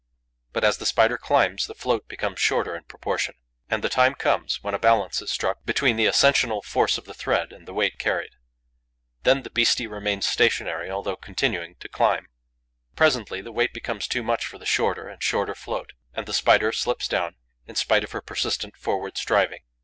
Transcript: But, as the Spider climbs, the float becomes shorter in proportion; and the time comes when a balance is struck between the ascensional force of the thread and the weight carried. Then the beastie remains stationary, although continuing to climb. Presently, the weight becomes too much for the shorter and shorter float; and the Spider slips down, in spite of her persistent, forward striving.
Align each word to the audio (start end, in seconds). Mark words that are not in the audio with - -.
But, 0.51 0.63
as 0.63 0.79
the 0.79 0.87
Spider 0.87 1.15
climbs, 1.19 1.67
the 1.67 1.75
float 1.75 2.07
becomes 2.07 2.39
shorter 2.39 2.75
in 2.75 2.85
proportion; 2.85 3.35
and 3.69 3.83
the 3.83 3.87
time 3.87 4.15
comes 4.15 4.57
when 4.63 4.73
a 4.73 4.79
balance 4.79 5.21
is 5.21 5.29
struck 5.29 5.63
between 5.63 5.95
the 5.95 6.07
ascensional 6.07 6.63
force 6.63 6.97
of 6.97 7.05
the 7.05 7.13
thread 7.13 7.53
and 7.53 7.67
the 7.67 7.73
weight 7.75 7.99
carried. 7.99 8.31
Then 9.21 9.43
the 9.43 9.51
beastie 9.51 9.85
remains 9.85 10.25
stationary, 10.25 10.89
although 10.89 11.15
continuing 11.15 11.75
to 11.81 11.87
climb. 11.87 12.25
Presently, 12.95 13.41
the 13.41 13.51
weight 13.51 13.73
becomes 13.75 14.07
too 14.07 14.23
much 14.23 14.43
for 14.47 14.57
the 14.57 14.65
shorter 14.65 15.07
and 15.07 15.21
shorter 15.21 15.53
float; 15.53 15.91
and 16.15 16.25
the 16.25 16.33
Spider 16.33 16.71
slips 16.71 17.07
down, 17.07 17.35
in 17.67 17.75
spite 17.75 18.03
of 18.03 18.11
her 18.11 18.21
persistent, 18.23 18.77
forward 18.77 19.19
striving. 19.19 19.61